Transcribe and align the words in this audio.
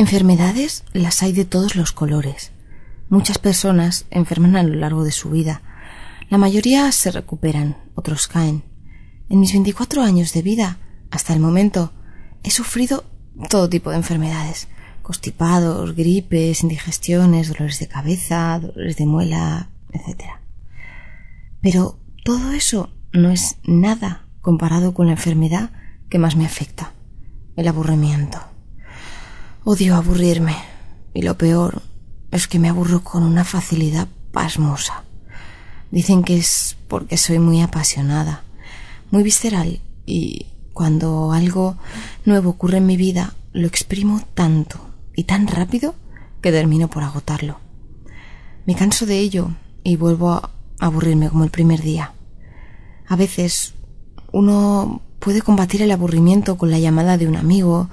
Enfermedades 0.00 0.84
las 0.94 1.22
hay 1.22 1.34
de 1.34 1.44
todos 1.44 1.76
los 1.76 1.92
colores. 1.92 2.52
Muchas 3.10 3.36
personas 3.36 4.06
enferman 4.10 4.56
a 4.56 4.62
lo 4.62 4.74
largo 4.74 5.04
de 5.04 5.12
su 5.12 5.28
vida. 5.28 5.60
La 6.30 6.38
mayoría 6.38 6.90
se 6.90 7.10
recuperan, 7.10 7.76
otros 7.94 8.26
caen. 8.26 8.64
En 9.28 9.40
mis 9.40 9.52
24 9.52 10.00
años 10.00 10.32
de 10.32 10.40
vida, 10.40 10.78
hasta 11.10 11.34
el 11.34 11.40
momento, 11.40 11.92
he 12.42 12.50
sufrido 12.50 13.04
todo 13.50 13.68
tipo 13.68 13.90
de 13.90 13.98
enfermedades. 13.98 14.68
Constipados, 15.02 15.94
gripes, 15.94 16.62
indigestiones, 16.62 17.48
dolores 17.48 17.78
de 17.78 17.88
cabeza, 17.88 18.58
dolores 18.58 18.96
de 18.96 19.04
muela, 19.04 19.68
etc. 19.92 20.30
Pero 21.60 21.98
todo 22.24 22.52
eso 22.52 22.88
no 23.12 23.30
es 23.30 23.58
nada 23.64 24.24
comparado 24.40 24.94
con 24.94 25.08
la 25.08 25.12
enfermedad 25.12 25.72
que 26.08 26.18
más 26.18 26.36
me 26.36 26.46
afecta, 26.46 26.94
el 27.54 27.68
aburrimiento. 27.68 28.49
Odio 29.64 29.94
aburrirme. 29.94 30.56
Y 31.12 31.22
lo 31.22 31.36
peor 31.36 31.82
es 32.30 32.48
que 32.48 32.58
me 32.58 32.68
aburro 32.68 33.04
con 33.04 33.22
una 33.22 33.44
facilidad 33.44 34.08
pasmosa. 34.32 35.04
Dicen 35.90 36.22
que 36.22 36.38
es 36.38 36.76
porque 36.88 37.16
soy 37.16 37.38
muy 37.38 37.60
apasionada, 37.60 38.42
muy 39.10 39.22
visceral 39.22 39.80
y 40.06 40.46
cuando 40.72 41.32
algo 41.32 41.76
nuevo 42.24 42.50
ocurre 42.50 42.78
en 42.78 42.86
mi 42.86 42.96
vida 42.96 43.34
lo 43.52 43.66
exprimo 43.66 44.22
tanto 44.34 44.78
y 45.14 45.24
tan 45.24 45.46
rápido 45.46 45.94
que 46.40 46.52
termino 46.52 46.88
por 46.88 47.02
agotarlo. 47.02 47.58
Me 48.66 48.74
canso 48.74 49.04
de 49.04 49.18
ello 49.18 49.50
y 49.82 49.96
vuelvo 49.96 50.30
a 50.30 50.50
aburrirme 50.78 51.28
como 51.28 51.44
el 51.44 51.50
primer 51.50 51.82
día. 51.82 52.14
A 53.08 53.16
veces 53.16 53.74
uno 54.32 55.02
puede 55.18 55.42
combatir 55.42 55.82
el 55.82 55.90
aburrimiento 55.90 56.56
con 56.56 56.70
la 56.70 56.78
llamada 56.78 57.18
de 57.18 57.28
un 57.28 57.36
amigo, 57.36 57.90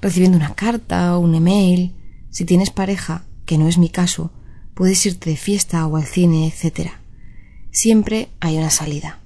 recibiendo 0.00 0.38
una 0.38 0.54
carta 0.54 1.16
o 1.16 1.20
un 1.20 1.34
email. 1.34 1.94
Si 2.30 2.44
tienes 2.44 2.70
pareja, 2.70 3.24
que 3.44 3.58
no 3.58 3.68
es 3.68 3.78
mi 3.78 3.88
caso, 3.88 4.30
puedes 4.74 5.04
irte 5.06 5.30
de 5.30 5.36
fiesta 5.36 5.86
o 5.86 5.96
al 5.96 6.04
cine, 6.04 6.46
etc. 6.46 6.90
Siempre 7.70 8.28
hay 8.40 8.58
una 8.58 8.70
salida. 8.70 9.20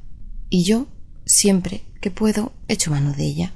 Y 0.50 0.64
yo, 0.64 0.86
siempre 1.24 1.82
que 2.00 2.10
puedo, 2.10 2.52
echo 2.68 2.90
mano 2.90 3.12
de 3.12 3.24
ella. 3.24 3.52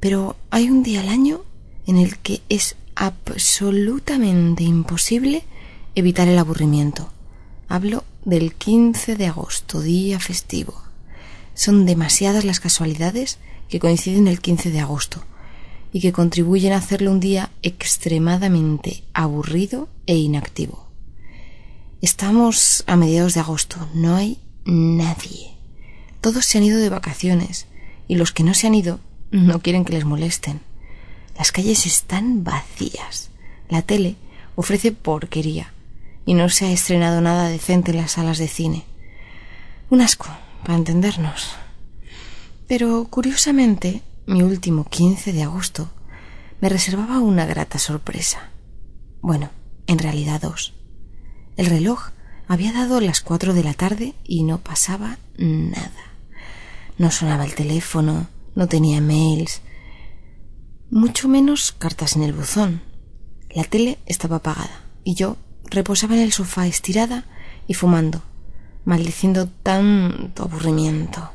Pero 0.00 0.36
hay 0.50 0.70
un 0.70 0.82
día 0.82 1.00
al 1.00 1.08
año 1.08 1.42
en 1.86 1.96
el 1.96 2.18
que 2.18 2.42
es 2.48 2.76
absolutamente 2.94 4.62
imposible 4.62 5.44
evitar 5.94 6.28
el 6.28 6.38
aburrimiento. 6.38 7.12
Hablo 7.68 8.04
del 8.24 8.54
15 8.54 9.16
de 9.16 9.26
agosto, 9.26 9.80
día 9.80 10.20
festivo. 10.20 10.74
Son 11.54 11.86
demasiadas 11.86 12.44
las 12.44 12.60
casualidades 12.60 13.38
que 13.68 13.78
coinciden 13.78 14.28
el 14.28 14.40
15 14.40 14.70
de 14.70 14.80
agosto 14.80 15.24
y 15.94 16.00
que 16.00 16.12
contribuyen 16.12 16.72
a 16.72 16.78
hacerlo 16.78 17.12
un 17.12 17.20
día 17.20 17.52
extremadamente 17.62 19.04
aburrido 19.14 19.88
e 20.06 20.16
inactivo. 20.16 20.88
Estamos 22.02 22.82
a 22.88 22.96
mediados 22.96 23.34
de 23.34 23.40
agosto, 23.40 23.88
no 23.94 24.16
hay 24.16 24.40
nadie. 24.64 25.52
Todos 26.20 26.46
se 26.46 26.58
han 26.58 26.64
ido 26.64 26.80
de 26.80 26.88
vacaciones 26.88 27.68
y 28.08 28.16
los 28.16 28.32
que 28.32 28.42
no 28.42 28.54
se 28.54 28.66
han 28.66 28.74
ido 28.74 28.98
no 29.30 29.60
quieren 29.60 29.84
que 29.84 29.92
les 29.92 30.04
molesten. 30.04 30.62
Las 31.38 31.52
calles 31.52 31.86
están 31.86 32.42
vacías. 32.42 33.30
La 33.68 33.82
tele 33.82 34.16
ofrece 34.56 34.90
porquería 34.90 35.72
y 36.26 36.34
no 36.34 36.48
se 36.48 36.66
ha 36.66 36.72
estrenado 36.72 37.20
nada 37.20 37.48
decente 37.48 37.92
en 37.92 37.98
las 37.98 38.10
salas 38.10 38.38
de 38.38 38.48
cine. 38.48 38.82
Un 39.90 40.00
asco, 40.00 40.26
para 40.62 40.74
entendernos. 40.74 41.52
Pero 42.66 43.06
curiosamente 43.08 44.02
mi 44.26 44.42
último 44.42 44.84
15 44.84 45.32
de 45.32 45.42
agosto, 45.42 45.90
me 46.60 46.68
reservaba 46.68 47.18
una 47.20 47.46
grata 47.46 47.78
sorpresa. 47.78 48.50
Bueno, 49.20 49.50
en 49.86 49.98
realidad 49.98 50.40
dos. 50.40 50.74
El 51.56 51.66
reloj 51.66 52.10
había 52.48 52.72
dado 52.72 53.00
las 53.00 53.20
cuatro 53.20 53.54
de 53.54 53.64
la 53.64 53.74
tarde 53.74 54.14
y 54.24 54.44
no 54.44 54.58
pasaba 54.58 55.18
nada. 55.36 56.12
No 56.98 57.10
sonaba 57.10 57.44
el 57.44 57.54
teléfono, 57.54 58.28
no 58.54 58.68
tenía 58.68 59.00
mails, 59.00 59.62
mucho 60.90 61.28
menos 61.28 61.72
cartas 61.72 62.16
en 62.16 62.22
el 62.22 62.32
buzón. 62.32 62.82
La 63.50 63.64
tele 63.64 63.98
estaba 64.06 64.36
apagada 64.36 64.84
y 65.02 65.14
yo 65.14 65.36
reposaba 65.64 66.14
en 66.14 66.22
el 66.22 66.32
sofá 66.32 66.66
estirada 66.66 67.24
y 67.66 67.74
fumando, 67.74 68.22
maldiciendo 68.84 69.48
tanto 69.48 70.44
aburrimiento. 70.44 71.30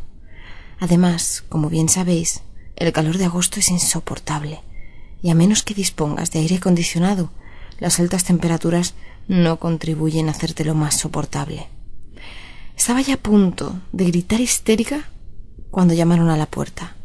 Además, 0.80 1.44
como 1.50 1.70
bien 1.70 1.90
sabéis, 1.90 2.42
el 2.80 2.94
calor 2.94 3.18
de 3.18 3.26
agosto 3.26 3.60
es 3.60 3.70
insoportable, 3.70 4.62
y 5.22 5.30
a 5.30 5.36
menos 5.36 5.64
que 5.64 5.74
dispongas 5.74 6.32
de 6.32 6.40
aire 6.40 6.56
acondicionado, 6.56 7.30
las 7.78 8.00
altas 8.00 8.24
temperaturas 8.24 8.96
no 9.28 9.60
contribuyen 9.60 10.28
a 10.28 10.32
hacértelo 10.32 10.76
más 10.76 10.96
soportable. 10.96 11.68
Estaba 12.78 13.02
ya 13.02 13.16
a 13.16 13.18
punto 13.18 13.80
de 13.92 14.06
gritar 14.06 14.40
histérica 14.40 15.10
cuando 15.70 15.94
llamaron 15.94 16.30
a 16.30 16.38
la 16.38 16.46
puerta. 16.46 16.96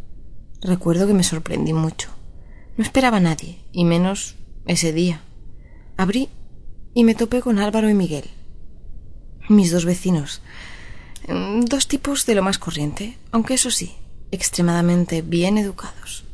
Recuerdo 0.63 1.07
que 1.07 1.15
me 1.15 1.25
sorprendí 1.25 1.73
mucho. 1.73 2.11
No 2.77 2.85
esperaba 2.85 3.19
a 3.19 3.21
nadie, 3.21 3.59
y 3.73 3.85
menos 3.85 4.37
ese 4.67 4.93
día. 4.93 5.21
Abrí 5.97 6.29
y 6.95 7.05
me 7.05 7.15
topé 7.15 7.41
con 7.41 7.59
Álvaro 7.59 7.91
y 7.91 7.95
Miguel, 7.95 8.25
mis 9.49 9.73
dos 9.73 9.85
vecinos. 9.85 10.41
Dos 11.29 11.89
tipos 11.89 12.27
de 12.27 12.35
lo 12.35 12.43
más 12.43 12.59
corriente, 12.59 13.19
aunque 13.33 13.55
eso 13.55 13.71
sí, 13.71 13.95
extremadamente 14.31 15.23
bien 15.23 15.59
educados. 15.59 16.25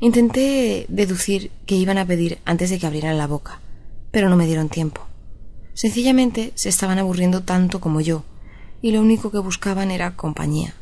Intenté 0.00 0.86
deducir 0.88 1.50
que 1.66 1.76
iban 1.76 1.98
a 1.98 2.06
pedir 2.06 2.38
antes 2.44 2.70
de 2.70 2.78
que 2.78 2.86
abrieran 2.86 3.18
la 3.18 3.26
boca, 3.26 3.60
pero 4.10 4.28
no 4.28 4.36
me 4.36 4.46
dieron 4.46 4.68
tiempo. 4.68 5.06
Sencillamente 5.72 6.52
se 6.54 6.68
estaban 6.68 6.98
aburriendo 6.98 7.42
tanto 7.42 7.80
como 7.80 8.00
yo, 8.00 8.24
y 8.82 8.92
lo 8.92 9.00
único 9.00 9.30
que 9.30 9.38
buscaban 9.38 9.90
era 9.90 10.14
compañía. 10.16 10.74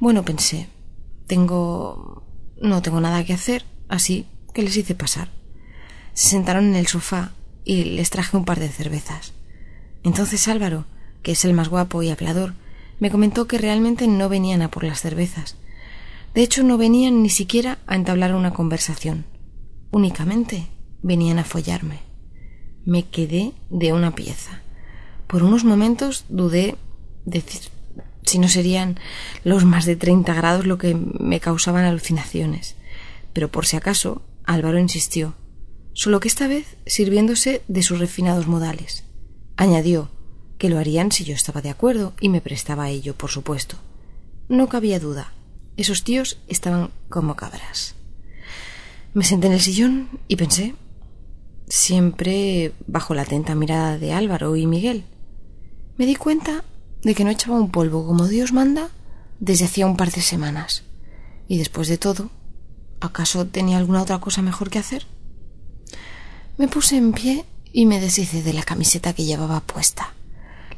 Bueno, 0.00 0.24
pensé, 0.24 0.68
tengo... 1.26 2.24
no 2.60 2.82
tengo 2.82 3.00
nada 3.00 3.24
que 3.24 3.34
hacer, 3.34 3.64
así 3.88 4.26
que 4.54 4.62
les 4.62 4.76
hice 4.76 4.94
pasar. 4.94 5.28
Se 6.14 6.30
sentaron 6.30 6.66
en 6.66 6.76
el 6.76 6.86
sofá 6.86 7.32
y 7.64 7.84
les 7.84 8.10
traje 8.10 8.36
un 8.36 8.44
par 8.44 8.58
de 8.58 8.68
cervezas. 8.68 9.34
Entonces 10.02 10.48
Álvaro, 10.48 10.86
que 11.22 11.32
es 11.32 11.44
el 11.44 11.54
más 11.54 11.68
guapo 11.68 12.02
y 12.02 12.10
hablador, 12.10 12.54
me 13.00 13.10
comentó 13.10 13.46
que 13.46 13.58
realmente 13.58 14.06
no 14.06 14.28
venían 14.28 14.62
a 14.62 14.70
por 14.70 14.84
las 14.84 15.00
cervezas. 15.00 15.56
De 16.34 16.42
hecho, 16.42 16.62
no 16.62 16.78
venían 16.78 17.22
ni 17.22 17.30
siquiera 17.30 17.78
a 17.86 17.96
entablar 17.96 18.34
una 18.34 18.52
conversación. 18.52 19.24
Únicamente 19.90 20.66
venían 21.02 21.38
a 21.38 21.44
follarme. 21.44 22.00
Me 22.84 23.06
quedé 23.06 23.52
de 23.70 23.92
una 23.92 24.14
pieza. 24.14 24.62
Por 25.26 25.42
unos 25.42 25.64
momentos 25.64 26.24
dudé 26.28 26.76
de 27.24 27.42
si 28.24 28.38
no 28.38 28.48
serían 28.48 28.98
los 29.44 29.64
más 29.64 29.86
de 29.86 29.96
treinta 29.96 30.34
grados 30.34 30.66
lo 30.66 30.78
que 30.78 30.94
me 30.94 31.40
causaban 31.40 31.84
alucinaciones. 31.84 32.76
Pero 33.32 33.50
por 33.50 33.66
si 33.66 33.76
acaso, 33.76 34.22
Álvaro 34.44 34.78
insistió, 34.78 35.34
solo 35.92 36.20
que 36.20 36.28
esta 36.28 36.46
vez 36.46 36.76
sirviéndose 36.86 37.62
de 37.68 37.82
sus 37.82 37.98
refinados 37.98 38.46
modales. 38.46 39.04
Añadió 39.56 40.10
que 40.58 40.68
lo 40.68 40.78
harían 40.78 41.12
si 41.12 41.24
yo 41.24 41.34
estaba 41.34 41.62
de 41.62 41.70
acuerdo 41.70 42.12
y 42.20 42.28
me 42.28 42.40
prestaba 42.40 42.84
a 42.84 42.90
ello, 42.90 43.14
por 43.14 43.30
supuesto. 43.30 43.76
No 44.48 44.68
cabía 44.68 45.00
duda. 45.00 45.32
Esos 45.76 46.02
tíos 46.02 46.38
estaban 46.48 46.90
como 47.08 47.36
cabras. 47.36 47.94
Me 49.14 49.24
senté 49.24 49.46
en 49.46 49.52
el 49.54 49.60
sillón 49.60 50.08
y 50.26 50.36
pensé, 50.36 50.74
siempre 51.68 52.72
bajo 52.86 53.14
la 53.14 53.22
atenta 53.22 53.54
mirada 53.54 53.98
de 53.98 54.12
Álvaro 54.12 54.56
y 54.56 54.66
Miguel. 54.66 55.04
Me 55.96 56.06
di 56.06 56.16
cuenta 56.16 56.64
de 57.02 57.14
que 57.14 57.24
no 57.24 57.30
echaba 57.30 57.56
un 57.56 57.70
polvo 57.70 58.06
como 58.06 58.26
Dios 58.26 58.52
manda 58.52 58.90
desde 59.40 59.66
hacía 59.66 59.86
un 59.86 59.96
par 59.96 60.10
de 60.10 60.20
semanas. 60.20 60.82
Y 61.46 61.58
después 61.58 61.88
de 61.88 61.98
todo, 61.98 62.30
¿acaso 63.00 63.46
tenía 63.46 63.78
alguna 63.78 64.02
otra 64.02 64.18
cosa 64.18 64.42
mejor 64.42 64.70
que 64.70 64.78
hacer? 64.78 65.06
Me 66.56 66.68
puse 66.68 66.96
en 66.96 67.12
pie 67.12 67.44
y 67.72 67.86
me 67.86 68.00
deshice 68.00 68.42
de 68.42 68.52
la 68.52 68.64
camiseta 68.64 69.12
que 69.12 69.24
llevaba 69.24 69.60
puesta. 69.60 70.14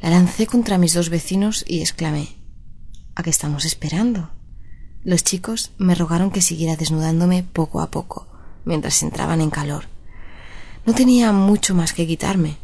La 0.02 0.08
lancé 0.08 0.46
contra 0.46 0.78
mis 0.78 0.94
dos 0.94 1.10
vecinos 1.10 1.62
y 1.68 1.80
exclamé 1.80 2.36
¿A 3.14 3.22
qué 3.22 3.28
estamos 3.28 3.66
esperando? 3.66 4.30
Los 5.04 5.24
chicos 5.24 5.72
me 5.76 5.94
rogaron 5.94 6.30
que 6.30 6.40
siguiera 6.40 6.76
desnudándome 6.76 7.42
poco 7.42 7.82
a 7.82 7.90
poco, 7.90 8.26
mientras 8.64 9.02
entraban 9.02 9.42
en 9.42 9.50
calor. 9.50 9.84
No 10.86 10.94
tenía 10.94 11.32
mucho 11.32 11.74
más 11.74 11.92
que 11.92 12.06
quitarme, 12.06 12.56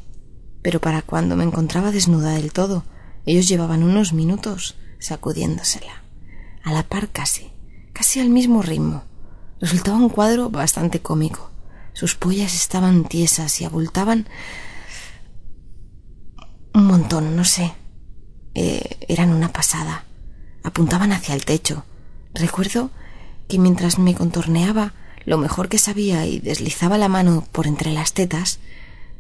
pero 0.63 0.81
para 0.81 1.03
cuando 1.03 1.37
me 1.37 1.45
encontraba 1.45 1.93
desnuda 1.93 2.31
del 2.31 2.53
todo, 2.55 2.85
ellos 3.27 3.49
llevaban 3.49 3.83
unos 3.83 4.15
minutos 4.15 4.77
sacudiéndosela, 4.99 6.03
a 6.63 6.73
la 6.73 6.85
par 6.85 7.11
casi, 7.11 7.51
casi 7.93 8.21
al 8.21 8.31
mismo 8.31 8.63
ritmo. 8.63 9.05
Resultaba 9.61 9.99
un 9.99 10.09
cuadro 10.09 10.49
bastante 10.49 11.01
cómico. 11.01 11.51
Sus 11.93 12.15
pollas 12.15 12.55
estaban 12.55 13.05
tiesas 13.05 13.61
y 13.61 13.65
abultaban 13.67 14.27
un 16.77 16.85
montón, 16.85 17.35
no 17.37 17.45
sé. 17.47 17.73
Eh, 18.55 18.99
eran 19.09 19.33
una 19.33 19.51
pasada. 19.51 20.05
Apuntaban 20.63 21.11
hacia 21.11 21.35
el 21.35 21.47
techo. 21.47 21.87
Recuerdo 22.35 22.91
que 23.49 23.59
mientras 23.59 23.99
me 23.99 24.15
contorneaba, 24.15 24.93
lo 25.25 25.39
mejor 25.39 25.71
que 25.71 25.79
sabía 25.79 26.27
y 26.27 26.39
deslizaba 26.39 26.99
la 26.99 27.09
mano 27.09 27.47
por 27.51 27.67
entre 27.67 27.93
las 27.93 28.13
tetas, 28.13 28.59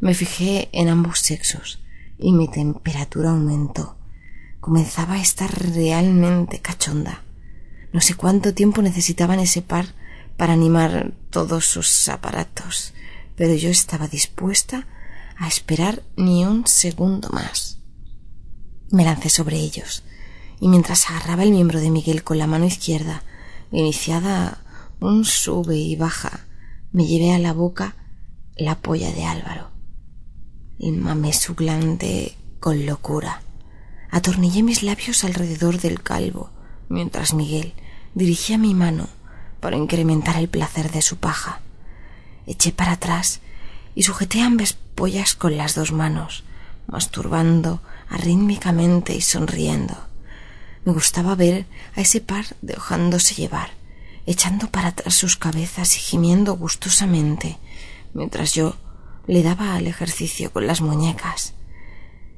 me 0.00 0.12
fijé 0.12 0.68
en 0.72 0.90
ambos 0.90 1.20
sexos 1.20 1.82
y 2.18 2.32
mi 2.32 2.46
temperatura 2.46 3.30
aumentó. 3.30 3.96
Comenzaba 4.60 5.14
a 5.14 5.22
estar 5.22 5.50
realmente 5.72 6.58
cachonda. 6.58 7.22
No 7.90 8.02
sé 8.02 8.12
cuánto 8.12 8.52
tiempo 8.52 8.82
necesitaban 8.82 9.40
ese 9.40 9.62
par 9.62 9.94
para 10.36 10.52
animar 10.52 11.14
todos 11.30 11.64
sus 11.64 12.06
aparatos, 12.10 12.92
pero 13.34 13.54
yo 13.54 13.70
estaba 13.70 14.08
dispuesta 14.08 14.86
a 15.38 15.48
esperar 15.48 16.02
ni 16.16 16.44
un 16.44 16.66
segundo 16.66 17.28
más. 17.30 17.78
Me 18.90 19.04
lancé 19.04 19.28
sobre 19.28 19.58
ellos, 19.58 20.04
y 20.60 20.68
mientras 20.68 21.10
agarraba 21.10 21.42
el 21.42 21.50
miembro 21.50 21.80
de 21.80 21.90
Miguel 21.90 22.24
con 22.24 22.38
la 22.38 22.46
mano 22.46 22.64
izquierda, 22.64 23.22
iniciada 23.70 24.62
un 25.00 25.24
sube 25.24 25.76
y 25.76 25.96
baja, 25.96 26.46
me 26.92 27.06
llevé 27.06 27.34
a 27.34 27.38
la 27.38 27.52
boca 27.52 27.96
la 28.56 28.80
polla 28.80 29.12
de 29.12 29.24
Álvaro. 29.24 29.70
Y 30.78 30.92
mamé 30.92 31.32
su 31.32 31.54
glande 31.54 32.36
con 32.60 32.86
locura. 32.86 33.42
Atornillé 34.10 34.62
mis 34.62 34.82
labios 34.82 35.24
alrededor 35.24 35.80
del 35.80 36.02
calvo, 36.02 36.50
mientras 36.88 37.34
Miguel 37.34 37.74
dirigía 38.14 38.56
mi 38.56 38.74
mano 38.74 39.08
para 39.60 39.76
incrementar 39.76 40.36
el 40.36 40.48
placer 40.48 40.90
de 40.90 41.02
su 41.02 41.16
paja. 41.16 41.60
Eché 42.46 42.72
para 42.72 42.92
atrás 42.92 43.40
y 43.96 44.02
sujeté 44.02 44.42
ambas 44.42 44.74
pollas 44.74 45.34
con 45.34 45.56
las 45.56 45.74
dos 45.74 45.90
manos, 45.90 46.44
masturbando 46.86 47.80
arrítmicamente 48.08 49.16
y 49.16 49.22
sonriendo. 49.22 49.96
Me 50.84 50.92
gustaba 50.92 51.34
ver 51.34 51.66
a 51.96 52.02
ese 52.02 52.20
par 52.20 52.44
dejándose 52.60 53.34
llevar, 53.34 53.70
echando 54.26 54.70
para 54.70 54.88
atrás 54.88 55.14
sus 55.14 55.36
cabezas 55.36 55.96
y 55.96 55.98
gimiendo 55.98 56.56
gustosamente, 56.56 57.58
mientras 58.12 58.54
yo 58.54 58.76
le 59.26 59.42
daba 59.42 59.74
al 59.74 59.86
ejercicio 59.86 60.52
con 60.52 60.66
las 60.66 60.82
muñecas. 60.82 61.54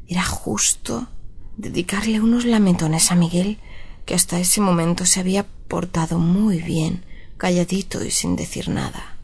Era 0.06 0.24
justo 0.24 1.08
dedicarle 1.56 2.20
unos 2.20 2.44
lametones 2.44 3.10
a 3.10 3.16
Miguel, 3.16 3.58
que 4.06 4.14
hasta 4.14 4.38
ese 4.38 4.60
momento 4.60 5.04
se 5.04 5.20
había 5.20 5.44
portado 5.66 6.18
muy 6.18 6.62
bien, 6.62 7.04
calladito 7.36 8.04
y 8.04 8.12
sin 8.12 8.36
decir 8.36 8.68
nada. 8.68 9.18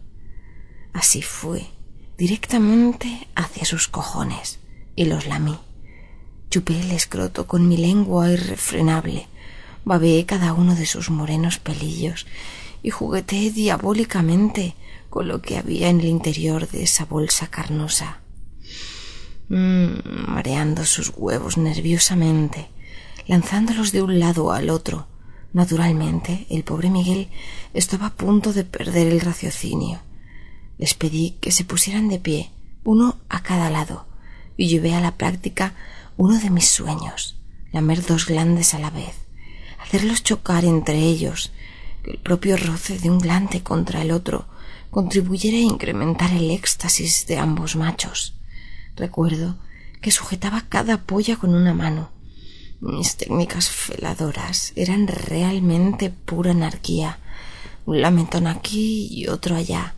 Así 0.93 1.23
fue, 1.23 1.69
directamente 2.17 3.29
hacia 3.35 3.65
sus 3.65 3.89
cojones, 3.89 4.59
y 4.97 5.05
los 5.07 5.27
lamí. 5.27 5.59
Chupé 6.51 6.81
el 6.81 6.93
escroto 6.93 7.47
con 7.47 7.69
mi 7.69 7.77
lengua 7.77 8.31
irrefrenable, 8.31 9.27
babeé 9.85 10.25
cada 10.25 10.53
uno 10.53 10.75
de 10.75 10.87
sus 10.87 11.11
morenos 11.11 11.59
pelillos 11.59 12.27
y 12.83 12.91
jugueteé 12.91 13.51
diabólicamente 13.51 14.75
con 15.11 15.29
lo 15.29 15.43
que 15.43 15.59
había 15.59 15.89
en 15.89 16.01
el 16.01 16.07
interior 16.07 16.69
de 16.69 16.83
esa 16.83 17.05
bolsa 17.05 17.49
carnosa. 17.49 18.21
Mm, 19.49 20.29
mareando 20.29 20.85
sus 20.85 21.13
huevos 21.17 21.59
nerviosamente, 21.59 22.69
lanzándolos 23.27 23.93
de 23.93 24.03
un 24.03 24.19
lado 24.19 24.53
al 24.53 24.71
otro. 24.71 25.07
Naturalmente, 25.53 26.47
el 26.51 26.65
pobre 26.65 26.91
Miguel 26.91 27.29
estaba 27.75 28.07
a 28.07 28.15
punto 28.15 28.53
de 28.53 28.65
perder 28.65 29.07
el 29.07 29.21
raciocinio. 29.21 30.01
Les 30.79 30.95
pedí 30.95 31.37
que 31.41 31.53
se 31.53 31.65
pusieran 31.65 32.09
de 32.09 32.19
pie, 32.19 32.51
uno 32.85 33.17
a 33.29 33.43
cada 33.43 33.71
lado, 33.71 34.07
y 34.57 34.69
llevé 34.69 34.95
a 34.95 35.01
la 35.01 35.17
práctica 35.17 35.75
uno 36.17 36.39
de 36.39 36.51
mis 36.51 36.69
sueños, 36.69 37.37
lamer 37.73 38.05
dos 38.05 38.27
glandes 38.27 38.75
a 38.75 38.79
la 38.79 38.91
vez, 38.91 39.15
hacerlos 39.81 40.23
chocar 40.23 40.65
entre 40.65 40.99
ellos, 40.99 41.53
que 42.03 42.13
el 42.13 42.19
propio 42.19 42.57
roce 42.57 42.99
de 42.99 43.11
un 43.11 43.19
glande 43.19 43.63
contra 43.63 44.03
el 44.03 44.11
otro 44.11 44.47
contribuyera 44.91 45.57
a 45.57 45.61
incrementar 45.61 46.33
el 46.33 46.51
éxtasis 46.51 47.27
de 47.27 47.39
ambos 47.39 47.75
machos. 47.75 48.35
Recuerdo 48.95 49.57
que 50.01 50.13
sujetaba 50.13 50.61
cada 50.69 50.99
polla 51.03 51.37
con 51.37 51.55
una 51.55 51.75
mano. 51.75 52.11
Mis 52.81 53.17
técnicas 53.17 53.71
feladoras 53.71 54.73
eran 54.77 55.09
realmente 55.09 56.11
pura 56.11 56.53
anarquía. 56.53 57.19
Un 57.87 58.03
lamentón 58.03 58.47
aquí 58.47 59.09
y 59.11 59.27
otro 59.29 59.57
allá. 59.57 59.95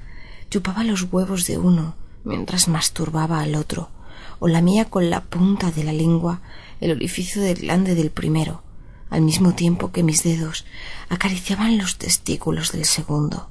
Chupaba 0.56 0.84
los 0.84 1.02
huevos 1.12 1.46
de 1.46 1.58
uno 1.58 1.96
mientras 2.24 2.66
masturbaba 2.66 3.40
al 3.40 3.56
otro, 3.56 3.90
o 4.38 4.48
lamía 4.48 4.86
con 4.86 5.10
la 5.10 5.22
punta 5.22 5.70
de 5.70 5.84
la 5.84 5.92
lengua 5.92 6.40
el 6.80 6.92
orificio 6.92 7.42
del 7.42 7.58
glande 7.58 7.94
del 7.94 8.10
primero, 8.10 8.62
al 9.10 9.20
mismo 9.20 9.54
tiempo 9.54 9.92
que 9.92 10.02
mis 10.02 10.22
dedos 10.22 10.64
acariciaban 11.10 11.76
los 11.76 11.98
testículos 11.98 12.72
del 12.72 12.86
segundo. 12.86 13.50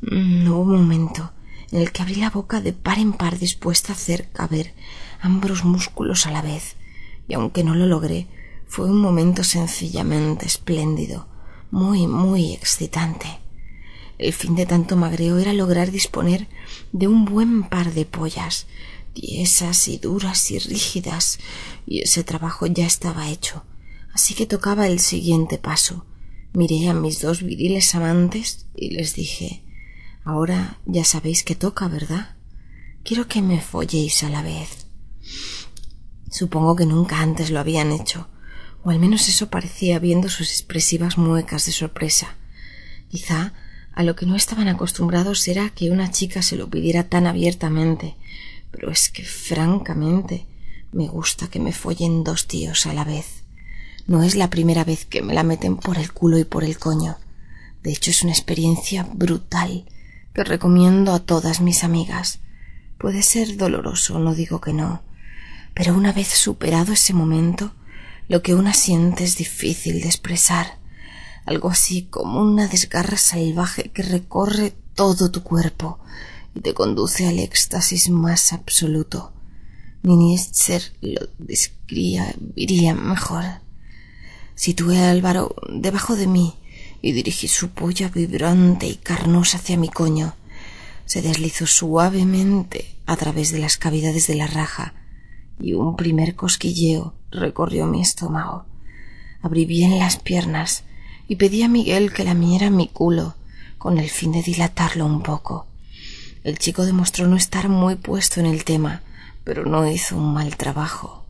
No 0.00 0.60
hubo 0.60 0.72
un 0.72 0.80
momento 0.80 1.30
en 1.72 1.82
el 1.82 1.92
que 1.92 2.00
abrí 2.00 2.14
la 2.14 2.30
boca 2.30 2.62
de 2.62 2.72
par 2.72 2.98
en 2.98 3.12
par 3.12 3.38
dispuesta 3.38 3.92
a 3.92 3.96
hacer 3.96 4.30
caber 4.30 4.72
ambos 5.20 5.62
músculos 5.62 6.24
a 6.24 6.30
la 6.30 6.40
vez, 6.40 6.76
y 7.28 7.34
aunque 7.34 7.64
no 7.64 7.74
lo 7.74 7.84
logré, 7.84 8.28
fue 8.66 8.86
un 8.86 8.98
momento 8.98 9.44
sencillamente 9.44 10.46
espléndido, 10.46 11.28
muy, 11.70 12.06
muy 12.06 12.54
excitante. 12.54 13.40
El 14.18 14.32
fin 14.32 14.56
de 14.56 14.66
tanto 14.66 14.96
magreo 14.96 15.38
era 15.38 15.52
lograr 15.52 15.90
disponer 15.92 16.48
de 16.92 17.06
un 17.06 17.24
buen 17.24 17.68
par 17.68 17.94
de 17.94 18.04
pollas, 18.04 18.66
tiesas 19.14 19.88
y 19.88 19.98
duras 19.98 20.50
y 20.50 20.58
rígidas, 20.58 21.38
y 21.86 22.02
ese 22.02 22.24
trabajo 22.24 22.66
ya 22.66 22.86
estaba 22.86 23.30
hecho. 23.30 23.64
Así 24.12 24.34
que 24.34 24.46
tocaba 24.46 24.88
el 24.88 24.98
siguiente 24.98 25.58
paso. 25.58 26.04
Miré 26.52 26.88
a 26.88 26.94
mis 26.94 27.20
dos 27.20 27.42
viriles 27.42 27.94
amantes 27.94 28.66
y 28.74 28.90
les 28.90 29.14
dije 29.14 29.62
Ahora 30.24 30.78
ya 30.84 31.04
sabéis 31.04 31.44
que 31.44 31.54
toca, 31.54 31.88
¿verdad? 31.88 32.36
Quiero 33.04 33.28
que 33.28 33.40
me 33.40 33.60
folléis 33.60 34.22
a 34.24 34.28
la 34.28 34.42
vez. 34.42 34.86
Supongo 36.30 36.76
que 36.76 36.84
nunca 36.84 37.20
antes 37.20 37.50
lo 37.50 37.60
habían 37.60 37.92
hecho, 37.92 38.28
o 38.82 38.90
al 38.90 38.98
menos 38.98 39.28
eso 39.28 39.48
parecía 39.48 39.98
viendo 39.98 40.28
sus 40.28 40.50
expresivas 40.50 41.16
muecas 41.16 41.64
de 41.64 41.72
sorpresa. 41.72 42.36
Quizá 43.08 43.54
a 43.98 44.04
lo 44.04 44.14
que 44.14 44.26
no 44.26 44.36
estaban 44.36 44.68
acostumbrados 44.68 45.48
era 45.48 45.70
que 45.70 45.90
una 45.90 46.08
chica 46.12 46.40
se 46.40 46.54
lo 46.54 46.70
pidiera 46.70 47.08
tan 47.08 47.26
abiertamente, 47.26 48.14
pero 48.70 48.92
es 48.92 49.08
que 49.08 49.24
francamente 49.24 50.46
me 50.92 51.08
gusta 51.08 51.48
que 51.48 51.58
me 51.58 51.72
follen 51.72 52.22
dos 52.22 52.46
tíos 52.46 52.86
a 52.86 52.92
la 52.92 53.02
vez. 53.02 53.42
No 54.06 54.22
es 54.22 54.36
la 54.36 54.50
primera 54.50 54.84
vez 54.84 55.04
que 55.04 55.20
me 55.20 55.34
la 55.34 55.42
meten 55.42 55.76
por 55.76 55.98
el 55.98 56.12
culo 56.12 56.38
y 56.38 56.44
por 56.44 56.62
el 56.62 56.78
coño. 56.78 57.16
De 57.82 57.90
hecho 57.90 58.12
es 58.12 58.22
una 58.22 58.30
experiencia 58.30 59.02
brutal 59.14 59.86
que 60.32 60.44
recomiendo 60.44 61.12
a 61.12 61.18
todas 61.18 61.60
mis 61.60 61.82
amigas. 61.82 62.38
Puede 62.98 63.24
ser 63.24 63.56
doloroso, 63.56 64.20
no 64.20 64.32
digo 64.32 64.60
que 64.60 64.72
no, 64.72 65.02
pero 65.74 65.92
una 65.96 66.12
vez 66.12 66.28
superado 66.28 66.92
ese 66.92 67.14
momento, 67.14 67.72
lo 68.28 68.42
que 68.42 68.54
una 68.54 68.74
siente 68.74 69.24
es 69.24 69.36
difícil 69.36 70.00
de 70.02 70.06
expresar, 70.06 70.77
algo 71.48 71.70
así 71.70 72.02
como 72.02 72.42
una 72.42 72.68
desgarra 72.68 73.16
salvaje 73.16 73.90
que 73.90 74.02
recorre 74.02 74.74
todo 74.94 75.30
tu 75.30 75.42
cuerpo 75.42 75.98
y 76.54 76.60
te 76.60 76.74
conduce 76.74 77.26
al 77.26 77.38
éxtasis 77.38 78.10
más 78.10 78.52
absoluto. 78.52 79.32
Nietzsche 80.02 80.78
lo 81.00 81.22
describiría 81.38 82.94
mejor. 82.94 83.44
Situé 84.56 84.98
a 84.98 85.10
Álvaro 85.10 85.56
debajo 85.72 86.16
de 86.16 86.26
mí 86.26 86.54
y 87.00 87.12
dirigí 87.12 87.48
su 87.48 87.70
polla 87.70 88.10
vibrante 88.10 88.86
y 88.86 88.96
carnosa 88.96 89.56
hacia 89.56 89.78
mi 89.78 89.88
coño. 89.88 90.34
Se 91.06 91.22
deslizó 91.22 91.66
suavemente 91.66 92.94
a 93.06 93.16
través 93.16 93.52
de 93.52 93.58
las 93.58 93.78
cavidades 93.78 94.26
de 94.26 94.34
la 94.34 94.48
raja 94.48 94.92
y 95.58 95.72
un 95.72 95.96
primer 95.96 96.36
cosquilleo 96.36 97.14
recorrió 97.30 97.86
mi 97.86 98.02
estómago. 98.02 98.66
Abrí 99.40 99.64
bien 99.64 99.98
las 99.98 100.18
piernas 100.18 100.84
y 101.28 101.36
pedí 101.36 101.62
a 101.62 101.68
Miguel 101.68 102.12
que 102.12 102.24
lamiera 102.24 102.70
mi 102.70 102.88
culo 102.88 103.36
con 103.76 103.98
el 103.98 104.10
fin 104.10 104.32
de 104.32 104.42
dilatarlo 104.42 105.06
un 105.06 105.22
poco. 105.22 105.66
El 106.42 106.58
chico 106.58 106.84
demostró 106.84 107.28
no 107.28 107.36
estar 107.36 107.68
muy 107.68 107.96
puesto 107.96 108.40
en 108.40 108.46
el 108.46 108.64
tema, 108.64 109.02
pero 109.44 109.66
no 109.66 109.88
hizo 109.88 110.16
un 110.16 110.32
mal 110.32 110.56
trabajo. 110.56 111.24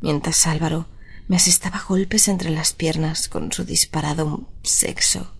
Mientras 0.00 0.46
Álvaro 0.46 0.86
me 1.28 1.36
asestaba 1.36 1.84
golpes 1.86 2.28
entre 2.28 2.50
las 2.50 2.72
piernas 2.72 3.28
con 3.28 3.52
su 3.52 3.64
disparado 3.64 4.48
sexo. 4.62 5.32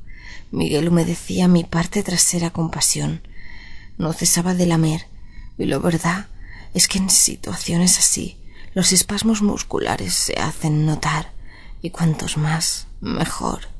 Miguel 0.50 0.88
humedecía 0.88 1.48
mi 1.48 1.64
parte 1.64 2.02
trasera 2.02 2.50
con 2.50 2.70
pasión. 2.70 3.22
No 3.98 4.12
cesaba 4.12 4.54
de 4.54 4.66
lamer, 4.66 5.06
y 5.58 5.64
lo 5.64 5.80
verdad 5.80 6.28
es 6.74 6.88
que 6.88 6.98
en 6.98 7.10
situaciones 7.10 7.98
así 7.98 8.36
los 8.74 8.92
espasmos 8.92 9.42
musculares 9.42 10.14
se 10.14 10.34
hacen 10.34 10.84
notar, 10.84 11.32
y 11.80 11.90
cuantos 11.90 12.36
más, 12.36 12.86
mejor. 13.00 13.73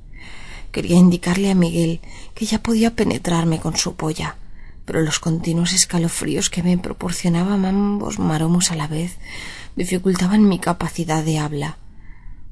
Quería 0.74 0.96
indicarle 0.96 1.52
a 1.52 1.54
Miguel 1.54 2.00
que 2.34 2.46
ya 2.46 2.58
podía 2.60 2.96
penetrarme 2.96 3.60
con 3.60 3.76
su 3.76 3.94
polla, 3.94 4.36
pero 4.84 5.02
los 5.02 5.20
continuos 5.20 5.72
escalofríos 5.72 6.50
que 6.50 6.64
me 6.64 6.76
proporcionaban 6.76 7.64
ambos 7.64 8.18
maromos 8.18 8.72
a 8.72 8.74
la 8.74 8.88
vez 8.88 9.18
dificultaban 9.76 10.48
mi 10.48 10.58
capacidad 10.58 11.22
de 11.22 11.38
habla 11.38 11.78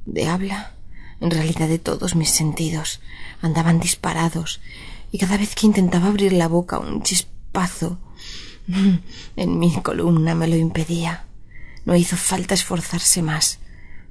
de 0.07 0.29
habla, 0.29 0.75
en 1.21 1.33
realidad 1.33 1.67
de 1.67 1.81
todos 1.81 2.15
mis 2.15 2.31
sentidos, 2.31 3.01
andaban 3.41 3.81
disparados 3.81 4.61
y 5.11 5.19
cada 5.19 5.37
vez 5.37 5.57
que 5.57 5.67
intentaba 5.67 6.07
abrir 6.07 6.33
la 6.33 6.47
boca 6.47 6.79
un 6.79 7.03
chispazo 7.03 7.99
en 9.37 9.59
mi 9.59 9.75
columna 9.83 10.37
me 10.37 10.47
lo 10.47 10.55
impedía. 10.55 11.25
No 11.85 11.97
hizo 11.97 12.17
falta 12.17 12.55
esforzarse 12.55 13.21
más. 13.21 13.59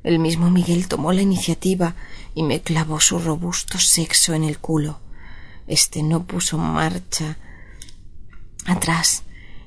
El 0.04 0.20
mismo 0.20 0.50
Miguel 0.50 0.88
tomó 0.88 1.14
la 1.14 1.22
iniciativa 1.22 1.96
y 2.34 2.44
me 2.44 2.62
clavó 2.62 3.00
su 3.00 3.20
robusto 3.20 3.78
sexo 3.78 4.34
en 4.34 4.44
el 4.44 4.58
culo. 4.58 5.00
Este 5.68 6.02
no 6.02 6.24
puso 6.24 6.58
marcha 6.58 7.38
atrás 8.66 9.24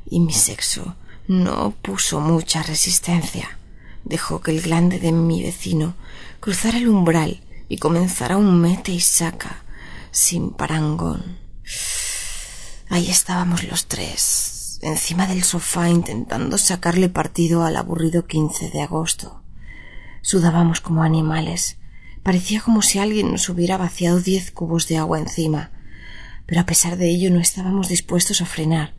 y 0.06 0.20
mi 0.20 0.32
sexo 0.32 0.96
no 1.28 1.70
puso 1.70 2.20
mucha 2.20 2.62
resistencia. 2.62 3.58
Dejó 4.04 4.40
que 4.40 4.50
el 4.50 4.60
glande 4.60 4.98
de 4.98 5.12
mi 5.12 5.42
vecino 5.42 5.94
cruzara 6.40 6.78
el 6.78 6.88
umbral 6.88 7.42
y 7.68 7.78
comenzara 7.78 8.36
un 8.36 8.60
mete 8.60 8.92
y 8.92 9.00
saca 9.00 9.64
sin 10.10 10.50
parangón. 10.50 11.38
Ahí 12.90 13.10
estábamos 13.10 13.64
los 13.64 13.86
tres, 13.86 14.78
encima 14.82 15.26
del 15.26 15.42
sofá 15.42 15.88
intentando 15.88 16.58
sacarle 16.58 17.08
partido 17.08 17.64
al 17.64 17.76
aburrido 17.76 18.26
quince 18.26 18.70
de 18.70 18.82
agosto. 18.82 19.43
Sudábamos 20.24 20.80
como 20.80 21.02
animales. 21.02 21.76
Parecía 22.22 22.62
como 22.62 22.80
si 22.80 22.98
alguien 22.98 23.30
nos 23.30 23.50
hubiera 23.50 23.76
vaciado 23.76 24.20
diez 24.20 24.50
cubos 24.50 24.88
de 24.88 24.96
agua 24.96 25.18
encima. 25.18 25.70
Pero 26.46 26.62
a 26.62 26.64
pesar 26.64 26.96
de 26.96 27.10
ello 27.10 27.30
no 27.30 27.40
estábamos 27.40 27.88
dispuestos 27.88 28.40
a 28.40 28.46
frenar. 28.46 28.94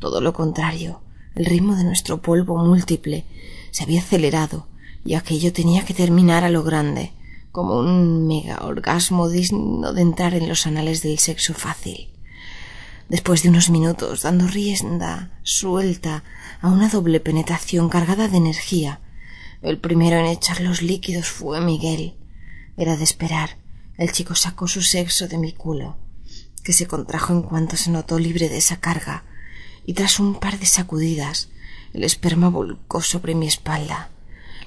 Todo 0.00 0.20
lo 0.20 0.34
contrario, 0.34 1.00
el 1.34 1.46
ritmo 1.46 1.76
de 1.76 1.84
nuestro 1.84 2.20
polvo 2.20 2.58
múltiple 2.58 3.24
se 3.70 3.84
había 3.84 4.02
acelerado 4.02 4.68
y 5.02 5.14
aquello 5.14 5.50
tenía 5.50 5.82
que 5.86 5.94
terminar 5.94 6.44
a 6.44 6.50
lo 6.50 6.62
grande, 6.62 7.14
como 7.52 7.78
un 7.78 8.26
mega 8.26 8.58
orgasmo 8.62 9.30
digno 9.30 9.94
de 9.94 10.02
entrar 10.02 10.34
en 10.34 10.46
los 10.46 10.66
anales 10.66 11.02
del 11.02 11.18
sexo 11.18 11.54
fácil. 11.54 12.10
Después 13.08 13.42
de 13.42 13.48
unos 13.48 13.70
minutos 13.70 14.22
dando 14.24 14.46
rienda 14.46 15.40
suelta 15.42 16.22
a 16.60 16.68
una 16.68 16.90
doble 16.90 17.18
penetración 17.20 17.88
cargada 17.88 18.28
de 18.28 18.36
energía, 18.36 19.00
el 19.62 19.78
primero 19.78 20.18
en 20.18 20.26
echar 20.26 20.60
los 20.60 20.82
líquidos 20.82 21.28
fue 21.28 21.60
Miguel. 21.60 22.14
Era 22.76 22.96
de 22.96 23.04
esperar. 23.04 23.58
El 23.96 24.12
chico 24.12 24.34
sacó 24.34 24.68
su 24.68 24.82
sexo 24.82 25.26
de 25.28 25.38
mi 25.38 25.52
culo, 25.52 25.96
que 26.62 26.72
se 26.72 26.86
contrajo 26.86 27.32
en 27.32 27.42
cuanto 27.42 27.76
se 27.76 27.90
notó 27.90 28.18
libre 28.18 28.48
de 28.48 28.58
esa 28.58 28.78
carga, 28.78 29.24
y 29.86 29.94
tras 29.94 30.20
un 30.20 30.38
par 30.38 30.58
de 30.58 30.66
sacudidas 30.66 31.48
el 31.94 32.04
esperma 32.04 32.50
volcó 32.50 33.00
sobre 33.00 33.34
mi 33.34 33.46
espalda. 33.46 34.10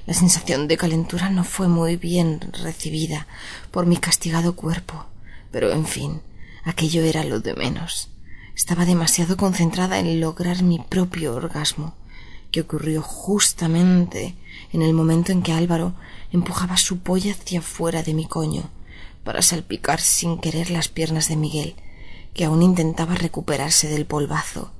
La 0.08 0.16
sensación 0.16 0.68
de 0.68 0.78
calentura 0.78 1.30
no 1.30 1.44
fue 1.44 1.68
muy 1.68 1.96
bien 1.96 2.40
recibida 2.64 3.28
por 3.70 3.86
mi 3.86 3.98
castigado 3.98 4.56
cuerpo, 4.56 5.06
pero 5.52 5.72
en 5.72 5.86
fin, 5.86 6.22
aquello 6.64 7.04
era 7.04 7.24
lo 7.24 7.40
de 7.40 7.54
menos. 7.54 8.10
Estaba 8.56 8.86
demasiado 8.86 9.38
concentrada 9.38 10.00
en 10.00 10.20
lograr 10.20 10.64
mi 10.64 10.80
propio 10.80 11.36
orgasmo, 11.36 11.94
que 12.52 12.62
ocurrió 12.62 13.04
justamente 13.04 14.36
en 14.72 14.82
el 14.82 14.94
momento 14.94 15.32
en 15.32 15.42
que 15.42 15.54
Álvaro 15.54 15.94
empujaba 16.32 16.78
su 16.78 17.00
polla 17.00 17.34
hacia 17.34 17.62
fuera 17.62 18.04
de 18.04 18.14
mi 18.14 18.26
coño 18.26 18.70
para 19.24 19.42
salpicar 19.42 20.00
sin 20.00 20.40
querer 20.40 20.72
las 20.72 20.88
piernas 20.88 21.28
de 21.28 21.36
Miguel, 21.36 21.76
que 22.34 22.46
aún 22.46 22.62
intentaba 22.62 23.16
recuperarse 23.16 23.88
del 23.88 24.06
polvazo. 24.06 24.72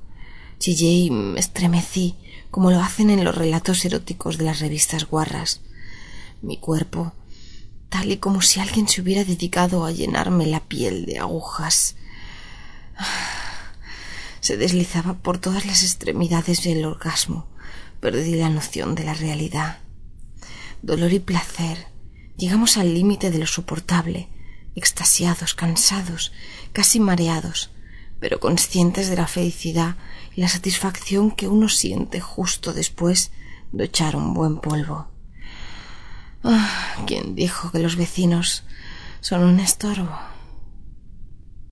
Chillé 0.58 0.90
y 0.90 1.10
me 1.10 1.40
estremecí 1.40 2.16
como 2.50 2.70
lo 2.70 2.80
hacen 2.80 3.10
en 3.10 3.24
los 3.24 3.34
relatos 3.34 3.84
eróticos 3.84 4.38
de 4.38 4.44
las 4.44 4.60
revistas 4.60 5.06
guarras. 5.06 5.60
Mi 6.42 6.56
cuerpo, 6.56 7.12
tal 7.88 8.10
y 8.10 8.16
como 8.16 8.42
si 8.42 8.60
alguien 8.60 8.88
se 8.88 9.00
hubiera 9.00 9.24
dedicado 9.24 9.84
a 9.84 9.92
llenarme 9.92 10.46
la 10.46 10.60
piel 10.60 11.06
de 11.06 11.18
agujas, 11.18 11.96
se 14.40 14.56
deslizaba 14.56 15.14
por 15.14 15.38
todas 15.38 15.64
las 15.64 15.82
extremidades 15.82 16.62
del 16.64 16.84
orgasmo. 16.84 17.46
Perdí 18.00 18.36
la 18.36 18.48
noción 18.48 18.94
de 18.94 19.04
la 19.04 19.14
realidad. 19.14 19.78
Dolor 20.82 21.12
y 21.12 21.18
placer. 21.20 21.86
Llegamos 22.36 22.78
al 22.78 22.94
límite 22.94 23.30
de 23.30 23.38
lo 23.38 23.46
soportable, 23.46 24.28
extasiados, 24.74 25.54
cansados, 25.54 26.32
casi 26.72 27.00
mareados, 27.00 27.70
pero 28.18 28.40
conscientes 28.40 29.10
de 29.10 29.16
la 29.16 29.26
felicidad 29.26 29.96
y 30.34 30.40
la 30.40 30.48
satisfacción 30.48 31.30
que 31.30 31.48
uno 31.48 31.68
siente 31.68 32.20
justo 32.20 32.72
después 32.72 33.32
de 33.72 33.84
echar 33.84 34.16
un 34.16 34.32
buen 34.32 34.60
polvo. 34.60 35.08
Ah, 36.42 36.96
¿Quién 37.06 37.34
dijo 37.34 37.70
que 37.70 37.80
los 37.80 37.96
vecinos 37.96 38.64
son 39.20 39.42
un 39.42 39.60
estorbo? 39.60 40.29